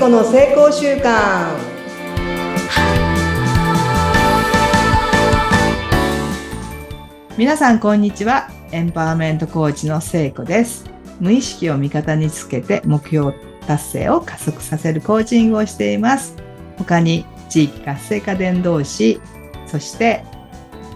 [0.00, 1.58] 子の成功習慣
[7.36, 8.48] 皆さんこんにちは。
[8.72, 10.90] エンパワーメントコーチの聖子です。
[11.20, 13.34] 無意識を味方につけて目標
[13.66, 16.34] 達成を加速させるコーチングをしています。
[16.78, 19.20] 他に地域活性化伝道師
[19.66, 20.24] そして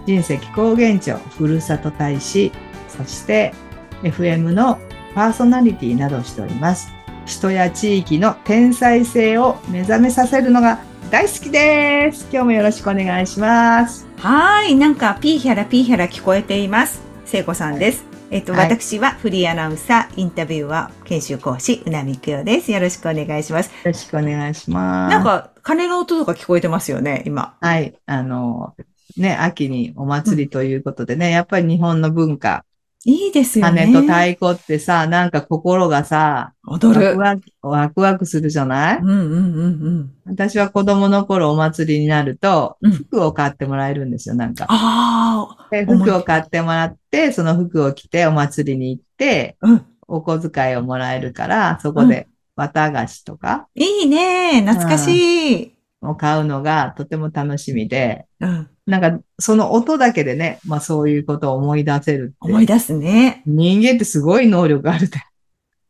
[0.07, 2.51] 人石高原町ふるさと大使
[2.87, 3.53] そして
[4.01, 4.79] FM の
[5.13, 6.94] パーソナリティなどをしております。
[7.25, 10.79] 人や地域の天才性を目覚めさせるのが
[11.11, 14.75] 大好きです今日もよろしくお願いしますはい。
[14.75, 17.01] なんか、ピーヒャラピーヒャラ聞こえています。
[17.25, 18.05] 聖子さんです。
[18.31, 22.71] えっと、はい私はフリーアナウンサー、インタビュアー、研修講師、うなみくよです。
[22.71, 23.67] よろしくお願いします。
[23.67, 27.55] よろしくお願いしますなんか、鐘の音とか聞こえてますよね、今。
[27.61, 27.95] はい。
[28.07, 28.73] あの、
[29.17, 32.65] ね、秋にお祭りということでね、やっぱり日本の文化、
[33.07, 33.85] いいですよね。
[33.85, 34.13] 羽と太
[34.47, 37.05] 鼓ってさ、なんか心がさ、踊る。
[37.05, 38.97] ワクワク、ワクワクするじゃない？
[38.97, 40.11] うんうんうんうん。
[40.25, 44.65] 私は子供の頃お祭りになるとうん、服を買ってもらえるんですよ、なんか。
[44.69, 49.85] あで思い服を買ってもらって、その服を着てお祭りに行って、あ、うん。
[50.07, 54.63] お小遣いをもらえるから、そこで綿菓子とかいいね。
[54.65, 55.74] 懐かしい。
[56.09, 58.69] を買うのがとても楽しみで、うん。
[58.85, 62.35] なんかその音だけでね、まあそういうことを思い出せる。
[62.39, 63.41] 思い出すね。
[63.45, 65.19] 人間ってすごい能力あるで。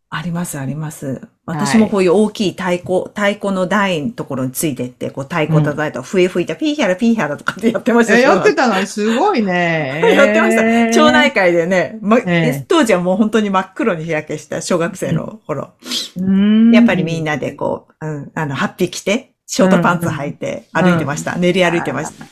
[0.09, 1.27] あります、あります。
[1.45, 8.85] 私もこういう大きい太鼓、太鼓の台のところについてって、こう太鼓叩いたら笛吹いた、ピーヒャラピーヒャラとかってやってましたやってたの？
[8.85, 10.01] すごいね。
[10.15, 10.63] やってました。
[10.63, 15.71] えー町内会でね、まええ当時はもう本当に真っ黒に日焼けした小学生の頃。
[16.17, 21.35] うんやっぱりみんなでこう、うん、あの、ハッピー着て、ショートパンツ履いて歩いてました。
[21.35, 22.25] 練り歩いてました。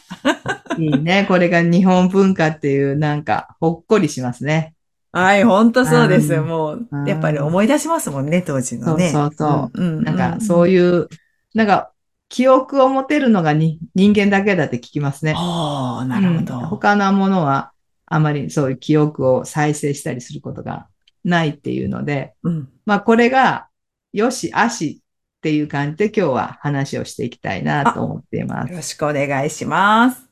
[0.78, 1.26] いいね。
[1.28, 4.74] これが日本文化っていう、なんか、ほっこりしますね。
[5.12, 6.34] はい、本当そうです。
[6.34, 9.12] うんもうう、んやっぱり思い出しますもんね、当時のね。
[9.12, 9.98] そうそうそううん。
[9.98, 10.04] うん。
[10.04, 11.08] なんか、そういう、
[11.54, 11.92] なんか、
[12.30, 15.36] 記憶を持てるのがに人間だけだって聞きますね。
[15.38, 16.60] ああ、なるほうんど。
[16.62, 17.72] 他のものは、
[18.08, 20.88] あまりそういう記憶を再生したりすることが
[21.24, 22.70] ないっていうので、うん。
[22.88, 23.68] まあ、これが、
[24.14, 25.03] よし、あし
[25.44, 28.78] っていう感じで今日は話をしていきたいなと思っていますよ。
[28.78, 30.30] ろしくお願いします。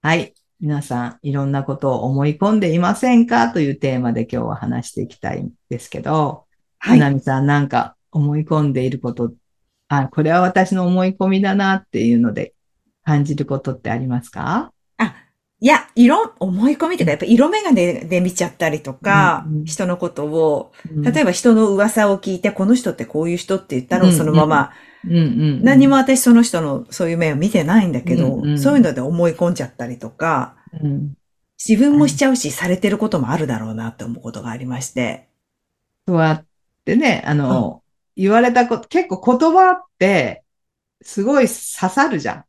[0.00, 0.32] はい。
[0.58, 6.46] 皆さん、いろんなことを思い込んでいませんかというテーマで今日は話していきたいんですけど、
[6.78, 6.98] はい。
[6.98, 9.34] なみさんなんか思い込んでいること、
[9.88, 12.54] あ、これは私の思い込みだなっていうので
[13.04, 14.40] 感じることってありますか？
[14.46, 14.72] あ、
[15.64, 19.64] いや、色、思い込みというか、やっぱ色眼鏡で見ちゃったりとか、うんうん。
[19.64, 24.72] 人のことを、例ええば人の噂を聞いて、この人ってこういう人って言ったのをそのまま、ば、
[25.08, 25.14] うん。
[25.14, 28.58] うん、何も、私その人のそういう面を見てないんだけど、うんうん。
[28.58, 31.14] そういうので思い込んじゃったりとか、うん、
[31.66, 35.30] 自分もしちゃうし、されてることもあるだろうなって思うことがありまして。
[36.06, 36.44] そうやっ
[36.84, 37.82] てね、あの、
[38.16, 40.44] 言われたこと、結構言葉って
[41.00, 42.44] すごい刺さるじゃ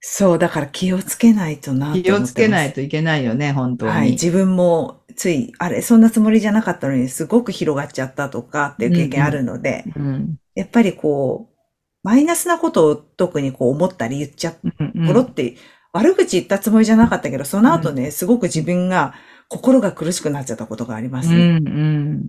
[0.00, 2.00] そう、だから気をつけないとなと思ん。
[2.00, 2.04] ってます。
[2.04, 3.92] 気をつけないといけないよね、本当に。
[3.92, 11.56] はい、自分もつい、あれ、そんなつもりじゃなかったのにすごく広がっちゃったとかっていう経験あるので、うんやっぱりこう、
[12.02, 15.56] マイナスなことを特にこう思ったり言っちゃっうんうんポロって、
[15.92, 19.14] 悪口言ったつもりじゃなかったけど、その後ね、すごく自分が
[19.48, 21.60] 心が苦しくなっちゃったことがありますうんね。
[21.64, 21.74] う
[22.18, 22.24] ん。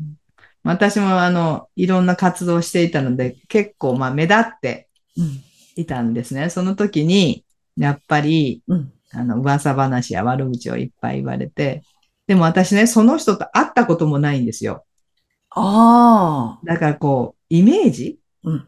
[0.64, 5.42] 私もあの、いろんな活動をしていたので、結構まあ目立ってうん。
[5.76, 6.50] いたんですね。
[6.50, 7.46] その時に、
[7.78, 8.92] やっぱり、うん。
[9.14, 11.84] あの、噂話や悪口をいっぱい言われて、
[12.28, 14.86] でも私ね、その人と会ったこともないんですよ。
[15.50, 16.66] ああ。
[16.66, 18.20] だからこう、イメージ？
[18.44, 18.68] うん。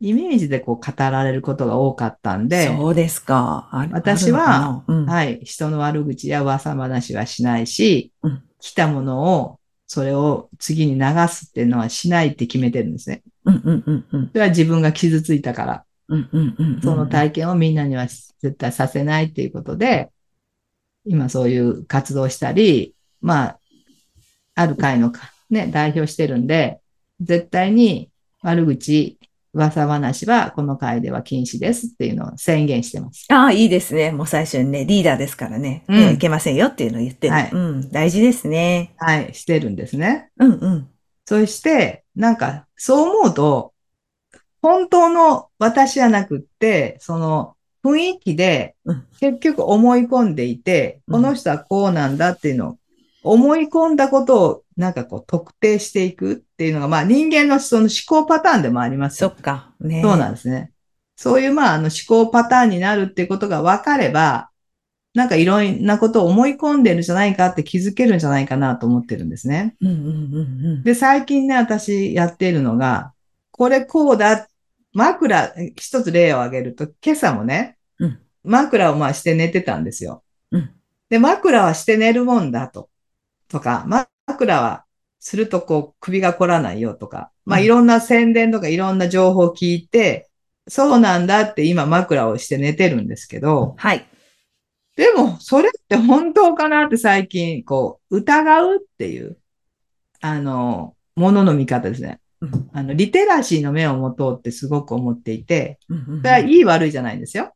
[0.00, 3.68] イメージでこう語られることが多かったんで、そうですか。
[3.72, 5.06] あ私は、うん。
[5.06, 13.22] はい、人の悪口や噂話はしないし、うん来たものを、それを次に流すっていうのはしないって決めてるんですね。
[13.44, 14.28] うんうんうんうん。
[14.28, 15.84] それは自分が傷ついたから。
[16.82, 20.10] その体験をみんなには絶対させないっていうことで、
[21.04, 23.60] 今そういう活動をしたり、まあ、
[24.54, 26.80] ある会のかね、代表してるんで、
[27.20, 28.10] 絶対に
[28.42, 29.18] 悪口、
[29.54, 33.26] 噂話はこの会では禁止ですっていうのを宣言してます。
[33.30, 34.12] ああ、いいですね。
[34.12, 35.84] もう最初にね、リーダーですからね。
[35.88, 37.32] うんいけませんよっていうのを言ってる。
[37.32, 37.90] はいうん。
[37.90, 38.94] 大事ですね。
[38.98, 40.30] はい、してるんですね。
[40.38, 40.88] うんうん。
[41.24, 43.72] そして、なんか、そう思うと、
[44.60, 52.78] 本当の私じゃなくって、その雰囲気でうん、結局思い込んでいて、うんこの人はこうなんだっていうのを、
[53.22, 59.72] 思い込んだことをなんかこう特定していくっていうのが、まあ人間のその思考パターンでもありますよそっか。
[59.80, 60.02] ね。
[60.02, 60.72] そうなんですね。
[61.16, 64.50] そういう、まあ、あの思考パターンになるっていうことが分かれば、
[65.14, 69.74] なんかいろんなことを思い込んでるんじゃないかって気づけるんじゃないかなと思ってるんですね。
[69.80, 70.82] うんうんうんうん。
[70.84, 73.12] で、最近ね、私やっているのが、
[73.50, 74.47] これこうだっ
[74.92, 80.22] 枕、一つ例を挙げると、今朝もね、うん枕をまあして寝てたんですよ。
[80.52, 80.70] うん
[81.10, 82.90] で、枕はして寝るもんだと。
[83.48, 83.84] とか、
[84.26, 84.84] 枕は
[85.20, 90.28] するとこう首が凝らないよとか、まあうんいろんな宣伝とかいろんな情報を聞いて、
[90.68, 94.06] そうなんだって今枕をして寝てるんですけど、はい。
[94.96, 99.38] でもそれって本当かなって最近こう疑うっていう、
[100.20, 102.20] あの、ものの見方ですね。
[102.40, 102.70] うん。
[102.72, 107.54] あの、リテラシーの目を持とうってすごく思っていて、うんうんそれはいい悪いじゃないんですよ。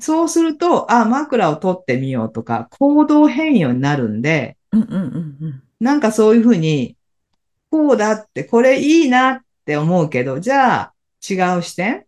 [0.00, 4.56] そうすると、あ、枕を取ってみようとか、行動変容になるんで、
[5.80, 6.96] なんかそういうふうに、
[7.70, 10.94] こうだって、これいいなって思うけど、じゃあ
[11.28, 12.06] 違う視点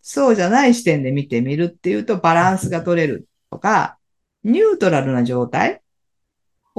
[0.00, 3.98] そうじゃない視点で見てみるっていうとバランスが取れるとか、
[4.42, 5.82] ニュートラルな状態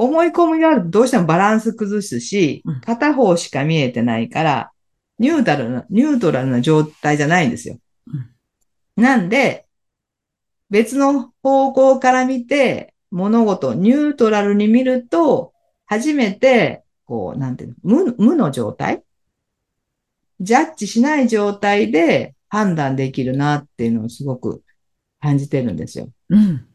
[0.02, 4.72] 思い込みがあるとどうしてもバランス崩すしうん、片方しか見えてないから、
[5.20, 7.78] ニュートラルな、ニュートラルな状態じゃないんですよ。
[8.96, 9.66] なんで、
[10.70, 15.54] 別の方向から見て、物事をニュートラルに見ると、
[15.86, 19.04] 初めて、こう、なんていうの、無無の状態？
[20.40, 24.64] ジャッジしない状態で判断できるなっていうのをすごく
[25.20, 26.10] 感じてるんですよ。
[26.30, 26.68] うん。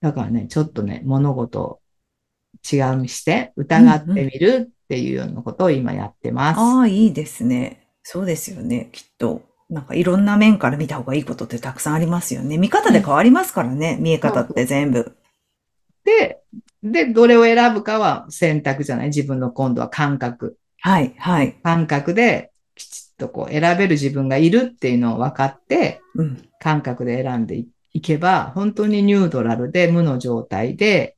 [0.00, 1.79] だからね、ちょっとね、物事を
[2.72, 6.58] 違う視点、疑ってみるっていうようなことを今やってます。
[6.58, 7.86] ああ、いいですね。
[8.02, 8.88] そうですよね。
[8.92, 9.42] きっと。
[9.68, 12.58] なんかいろんな面から見た方がいいことってたくさんありますよね。
[12.58, 13.96] 見方で変わりますからね。
[14.00, 15.16] 見え方って全部。
[16.04, 16.40] で、
[16.82, 19.06] で、どれを選ぶかは選択じゃない？
[19.08, 20.58] 自分の今度は感覚。
[20.80, 21.52] はい、はい。
[21.62, 26.48] 感覚できちっとこう選べる自分がいるっていうのを分かって、うん。
[26.58, 31.16] 感覚で選んでいいけば、本当にニュートラルで無の状態で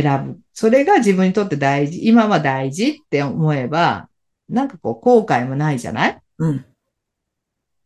[0.00, 0.38] 選ぶ。
[0.52, 2.06] それが自分にとって大事。
[2.06, 4.08] 今は大事って思えば、
[4.48, 6.22] なんかこう後悔もないじゃない？
[6.38, 6.64] うん。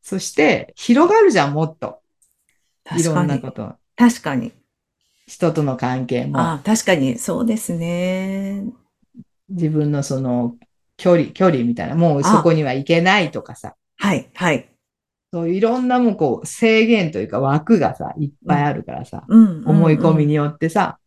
[0.03, 2.01] そして広がるじゃん、もっと。
[2.97, 3.27] いろ確かに。
[3.27, 3.75] んなこと。
[3.97, 4.53] 確かに。
[5.27, 6.41] 人との関係も。
[6.41, 7.19] ああ、確かに。
[7.19, 8.65] そうですね。
[9.49, 10.57] 自分のその
[10.97, 11.95] 距離、距離みたいな。
[11.95, 13.77] もうそこには行けないとかさ。
[13.97, 14.69] はい、はい。
[15.33, 19.25] そういろんなもうこう制限というか枠がさ、いっぱいあるからさ。
[19.29, 19.45] うん。
[19.61, 20.99] うん思い込みうんによってさ。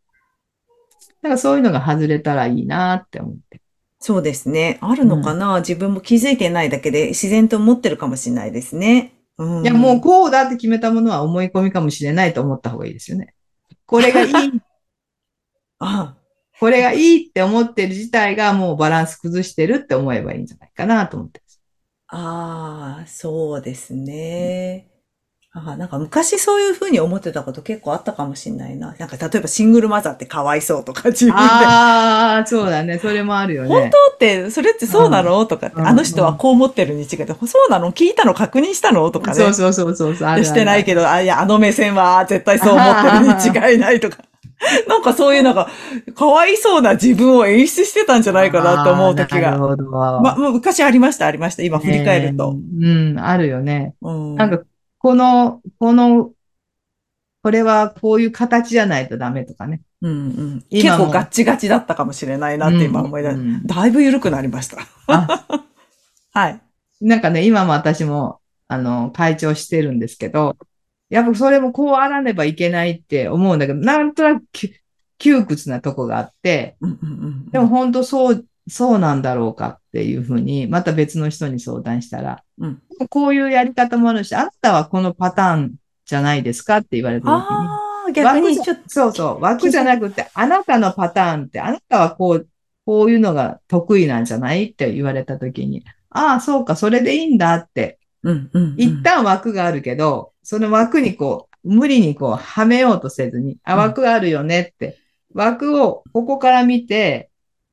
[1.24, 3.62] だからそういうのが外れたらいいなって思って。
[4.00, 4.78] そうですね。
[4.82, 9.14] あるのかな、自分も気づいてないだけで自然と持ってるかもしれないですね。
[9.38, 9.64] うん。
[9.64, 13.34] いや、もうこうだって決めたものは思い込みかもしれないと思った方がいいですよね。
[13.86, 14.32] これがいい、
[15.80, 16.18] あ
[16.60, 21.62] これがいいって思ってる自体がもうバランス崩してるって思えばいいんじゃないかなと思ってます。
[22.08, 24.90] ああ、そうですね。
[24.90, 24.93] あ
[25.56, 28.96] あ、なんか昔そういうふうに思ってたこと結構あったかもしれないな。
[28.98, 31.40] なんか例えばシングルマザーってかわいそうとか自分で。
[31.40, 32.98] ああ、 そうだね。
[32.98, 33.70] それもあるよね。
[33.70, 35.46] 本当って、それってそうなの？
[35.46, 37.92] とかって、うんあの人はこう思ってるに違って、そうなの？
[37.92, 39.12] 聞いたの確認したの？
[39.12, 39.38] とかね。
[39.38, 40.44] そうそうそうそうそう。
[40.44, 43.12] してないけど、あ、いや、あの目線は絶対そう思って
[43.52, 44.18] るに違いないとか。
[44.88, 45.70] なんかそういうなんか、
[46.16, 49.52] かわいそうな自分を演出してたんじゃないかなと思う時が。
[49.52, 49.84] なるほど。
[49.92, 51.64] ま、昔ありました、ありました。
[51.64, 52.54] 今振り返ると。
[52.54, 53.94] ねうん、あるよね。
[54.02, 54.36] うん。
[54.36, 54.60] なんか、
[55.04, 56.32] この、この、
[57.44, 59.82] これはこういう形じゃないとダメとかね。
[60.02, 60.16] うんう
[60.56, 63.36] ん、結構ガッチガチだったかもしれないなって今思い出す。
[63.36, 64.78] うんうんだいぶ緩くなりました。
[65.08, 65.46] あ
[66.32, 66.62] はい。
[67.02, 68.40] なんかね、今も私も、
[68.70, 70.56] あの、会長してるんですけど、
[71.10, 74.74] やっぱそれもこうあらねばいけないって思うんだけど、なんとなくき
[75.18, 76.78] 窮屈なとこがあって、
[77.52, 82.82] でも本当そう、そうなんだろうかっていうふうに、また別の人に相談したら、うん。
[83.10, 92.48] こういうやり方もあるし、あなたはこのパターンじゃないですかって言われた時に、ああ、逆にちょっと、そうそう、枠じゃなくて、あなたのパターンって、あなたはこう、
[92.86, 98.76] こういうのが得意なんじゃないって言われたときに、ああ、そうか、それでいいんだって、うんうんうん。
[98.78, 103.80] 一旦枠があるけど、その枠にこう、無理にこう、はめようとせずに、あ、うん。
[103.80, 104.98] 枠があるよねって、
[105.34, 107.30] 枠をここから見て、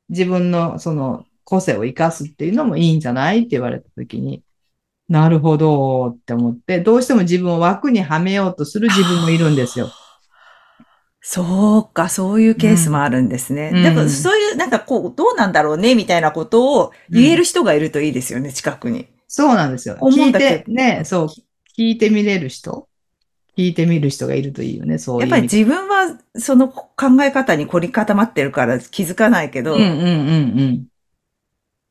[0.08, 4.42] 自分のその個性を生かすっていうのもいいんじゃないって言われたときに、
[5.11, 9.90] なるほどって思って、どうしても自分を枠にはめようとする自分もいるんですよ。
[11.21, 13.73] そうか、そういうケースもあるんですね。
[13.75, 19.09] うんでも、そういう、なんかこう、どうなんだろうね、みたいなことを言える人がいるといいですよね、近くに。
[19.26, 19.97] そうなんですよ。
[20.00, 21.26] 思う聞いんだけね、そう、
[21.76, 22.87] 聞いてみれる人
[23.59, 25.43] 聞いてみる人がいるといいよね、そういうやっぱり。
[25.43, 26.88] 自分は、その考
[27.23, 30.05] え方に凝り固まってるから気づかないけど、うんうんうんう
[30.62, 30.87] ん。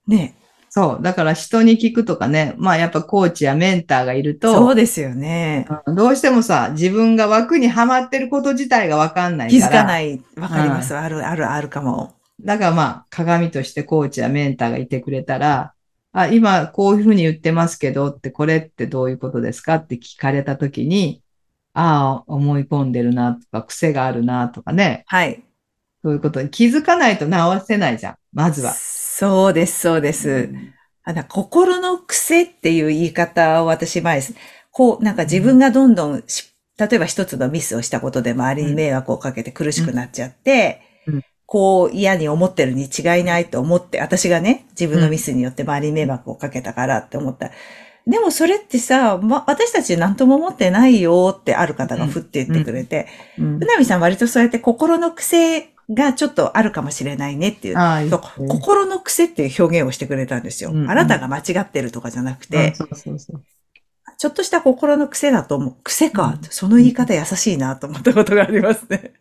[0.08, 0.38] ね、
[0.70, 1.04] そう。
[1.04, 5.68] だから人に聞くとかね、まあやっぱコーチやメンターがいると、そうですよね。
[5.86, 9.72] うんどうしてもさ、自分が枠にはまってること自体がわかんない気から。
[9.72, 10.22] づかない。
[10.38, 10.96] わかります。
[10.96, 12.14] ある、ある、あるかも。
[12.42, 15.74] だからまあ、鏡としてコーチやメンターがいてくれたら、
[16.12, 21.22] あ、今こういうふうに言ってますけどって、これってどういうことですかって聞かれたときに、
[21.74, 25.44] ああ、思い込んでるなとか、癖があるなとかね、はい。
[26.02, 28.74] そういうことに気づかないと直せないじゃん、まずは。
[29.20, 30.50] そうです、そうです。
[31.04, 34.34] あだ心の癖っていう言い方を私前です。
[34.72, 41.22] こう、なんか自分がどんどんし、例えば一つのミスをしたことで周りに迷惑をかけて苦しくなっちゃって、うん。
[41.46, 47.52] こう嫌に思ってるに違いないと思って、私がね、自分のミスによって周りに迷惑をかけたからって思った。
[48.08, 53.08] でもそれってさ、ま、私たち何とも思ってないよってある方がふって言ってくれて、
[53.38, 53.56] うん。
[53.58, 57.77] うなみさん割とそうやって心の癖がちょっとあるかもしれないねっていう。
[57.77, 58.10] ね
[58.48, 60.72] 心の癖っていう表現をしてくれたんですよ。
[60.72, 62.74] うんうんあなたが間違ってるとかじゃなくて。
[64.22, 65.75] ちょっとした心の癖だと思う。
[65.81, 69.13] 癖か、うんその言い方優しいなと思ったことがありますね。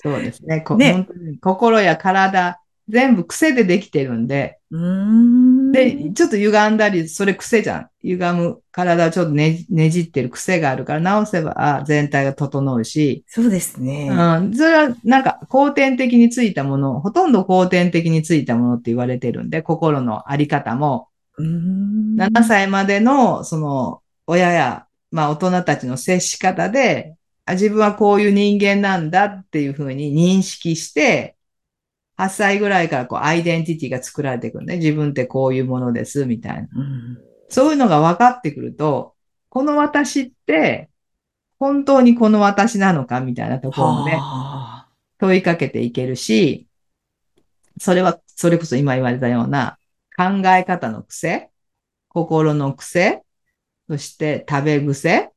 [0.00, 0.60] そうですね。
[0.60, 1.08] こね
[1.40, 5.57] 心や体、全部癖でできてるんで、うーん。
[5.72, 7.88] で、ちょっと歪んだり、それ癖じゃん。
[8.02, 14.08] 歪む体をちょっとねねじってる癖があるから直せばあ全体が整うし、そうですね。
[14.10, 14.14] う
[14.48, 21.08] ん、それはなんか後天的についたもの、ほとんど後天的についたものって言われてるんで、心のあり方も、
[21.38, 22.16] うーん。
[22.16, 31.37] 7歳までのその親や、まあ大人たちの接し方で、あ自分はこういう人間なんだっていうふうに認識して、
[32.18, 36.68] 8歳ぐらいからこうアイデンティティが作られていくんで、自分ってこういうものです、みたいな。
[36.76, 37.18] うん
[37.50, 39.14] そういうのが分かってくると、
[39.48, 40.90] この私って、
[41.58, 46.68] 本当にこの私なのかみたいなところもね、はあ問いかけていけるし、
[47.78, 49.78] それは、それこそ今言われたような
[50.16, 51.50] 考え方の癖、
[52.08, 53.22] 心の癖、
[53.88, 55.32] そして食べ癖、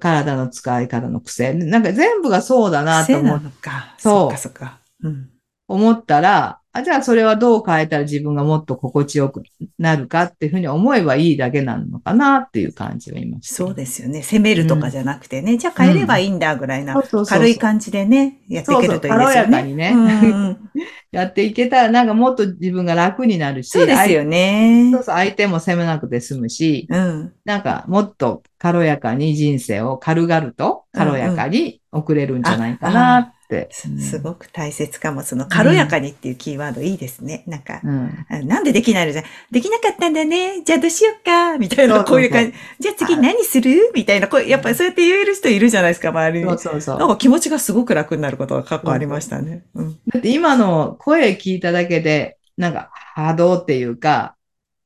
[0.00, 3.94] 体の使い方の癖、なんか全部がそうだなと思っのか。
[3.98, 4.80] そそうっかそっか。
[5.02, 5.30] うん。
[5.68, 9.44] 思ったら、あ、じゃあそれはどう変えたら自分がもっと心地よく
[9.78, 13.38] なるかっていうふうに思えばいいだけなのかなっていう感じが今。
[13.42, 14.22] そうですよね。
[14.22, 15.56] 責めるとかじゃなくてね。
[15.56, 19.32] じゃあ変えればいいんだぐらいな軽い感じでね、やっていけるといいですよね。
[19.34, 20.58] そうそう軽やかにねうんうん
[21.12, 24.98] やっていけたらなんかもっと自分が楽になるし、そうですよね相。
[24.98, 27.32] そうそう、相手も責めなくて済むし、うん。
[27.44, 33.33] なんかもっと軽やかに人生を軽々と軽やかに送れるんじゃないかな
[33.70, 35.22] すごく大切かも。
[35.22, 37.44] その軽やかにっていうキーワードいいですね。
[37.46, 39.12] なんか、なんでできないの？
[39.12, 40.62] じゃん、できなかったんだね。
[40.64, 41.58] じゃあどうしようか。
[41.58, 42.54] みたいな、こういう感じ。
[42.80, 43.92] じゃあ次何する？
[43.94, 46.46] みたいな、こうやっぱりそうやって言える人いるじゃないですか、周りに。
[46.46, 46.98] そうそうそう。
[46.98, 49.64] なんか気持ちがすごく楽になることが過去ありましたね。
[49.74, 49.98] うん。
[50.08, 54.36] だって今の声聞いただけで、なんか波動っていうか、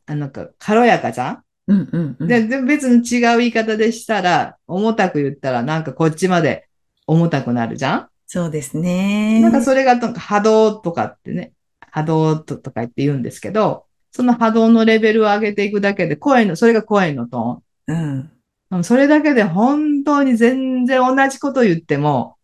[0.06, 1.42] あなんか軽やかじゃん？
[1.68, 2.28] うんうんうん。
[2.28, 6.66] で、で別に違う言い方でしたら、重たく言ったらなんかこっちまで
[7.06, 8.08] 重たくなるじゃん？
[8.30, 9.40] そうですね。
[9.40, 17.96] なんかそれがなんか波動とかってね、波動ととか言って言うんですけど、その波動のレベルを上げていくだけで声の、それが声のトうん。
[17.96, 18.30] ーン
[18.70, 18.84] うん。
[18.84, 22.36] それだけで本当に全然同じこと言っても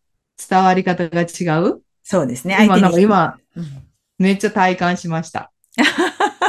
[0.49, 2.57] 伝わり方が違うそうですね。
[2.65, 3.65] 今なんかに今、うん
[4.17, 5.51] めっちゃ体感しました。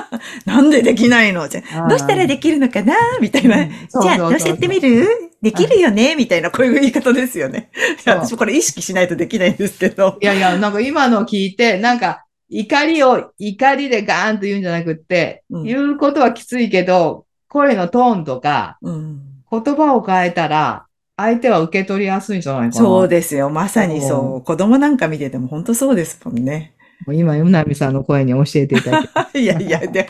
[0.45, 1.47] なんでできないの？
[1.47, 2.93] じゃあどうしたらできるのかな？
[3.19, 3.65] みたいな。
[3.65, 5.07] じゃあ、どうしてやってみる？
[5.41, 6.15] できるよね？
[6.15, 7.71] みたいな、こういう言い方ですよね。
[8.05, 10.17] 私もこれ意識しないとできないんですけど。
[10.21, 19.21] いやいや、なんか今の聞いて、なんか怒りを怒りでガーンと言うんじゃなくって、うん言うことはきついけど、声のトーンとかうん。
[19.51, 20.85] 言葉を変えたら、
[21.17, 22.73] 相手は受け取りやすいんじゃないかな。
[22.73, 23.49] そうですよ。
[23.49, 24.43] まさにそう。
[24.43, 26.74] 子供なんか見てても本当そうですもんね。
[27.05, 29.09] もう今、うなみさんの声に教えていただいて。
[29.39, 30.09] いやいや、で、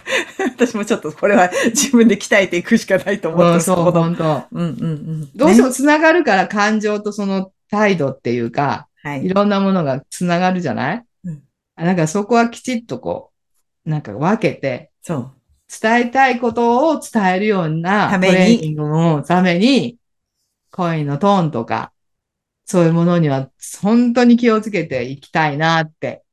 [0.56, 3.66] 私もちょっとこれは自分で鍛えていくしかないと思ってうん、ます。
[3.66, 4.88] そう、本当うんうんう
[5.26, 5.30] ん。
[5.36, 9.30] どうしてねもつながるから感情とその態度っていうか、はいい。
[9.30, 11.42] ろんなものがつながるじゃない、うん
[11.76, 13.32] なんかそこはきちっとこ
[13.86, 15.32] う、なんか分けて、そう。
[15.82, 19.98] 伝えたいことを伝えるようなトレーニングのために、
[20.72, 21.92] 声のトーンとか、
[22.66, 23.50] そういうものには
[23.82, 26.24] 本当に気をつけていきたいなって、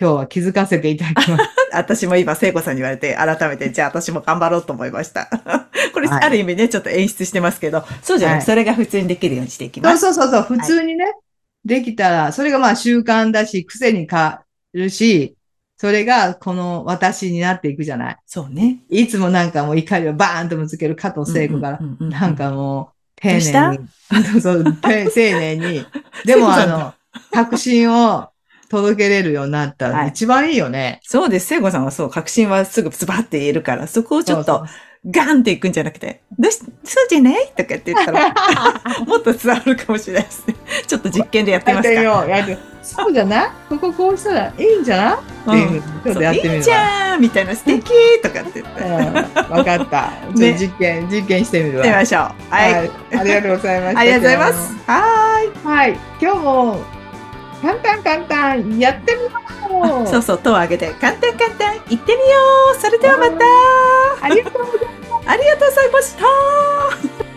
[0.00, 5.26] 今日は気づかせていただきまし 私も今、聖子さんに言われて、改めて、 じゃあ私も頑張ろうと思いました。
[5.92, 9.90] これ、はいある意味ね、ちょっと演出してますけど、そうじゃなく、はいそれが普通にできるようにしていきた。
[9.90, 10.00] ます。
[10.00, 11.04] そうそうそうそう、普通にね、
[11.64, 15.36] できたら、それがまあ習慣だし、癖に変わるし、
[15.76, 18.16] それがこの私になっていくじゃない。
[18.26, 18.78] そうね。
[18.88, 23.88] いつもなんかもう怒りをバーンとぶつける加藤聖子から、うんうんうんうんなんかもう、丁寧に、
[24.24, 25.84] そうそう、て丁寧に、
[26.24, 26.94] でもあの、
[27.32, 28.30] 確信を
[28.68, 31.00] 届けれるようになったはいら一番いいよね。
[31.04, 31.46] そうです。
[31.46, 34.64] 聖子さんはそう、確信はすぐズバって言えるから、そこをちょっと
[35.08, 37.46] ガンっていくんじゃなくて、どうし、そうじゃない？
[37.56, 38.34] とかって言ったら、
[39.06, 40.54] もっと伝わるかもしれないですね。
[40.86, 41.94] ちょっと実験でやってみますか。
[41.94, 43.48] やってみようそうじゃない？
[43.68, 45.64] こここうしたらいいんじゃない？
[45.64, 47.90] っていうちょっとやってみるういいじゃんみたいな素敵
[48.22, 48.82] とかって言って。
[48.82, 49.14] やうん、
[49.56, 50.12] わかった。
[50.24, 51.82] ちょっとね実験、実験してみるわ。
[51.82, 52.22] ってみましょう。
[52.50, 52.72] はい。
[52.74, 52.90] はい。
[53.18, 54.00] ありがとうございました。
[54.00, 54.76] ありがとうございます。
[54.86, 55.66] はーい。
[55.66, 55.98] はい。
[56.20, 56.80] 今日も、
[57.62, 60.06] 簡単簡単、やってみよう。
[60.06, 62.38] そうそう、手を挙げて、簡単簡単、行ってみよ
[62.76, 62.80] う。
[62.80, 63.44] それではまた。
[64.24, 65.28] ありがとうございます。
[65.30, 67.27] ありがとうございました